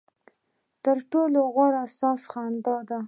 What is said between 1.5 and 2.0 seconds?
غوره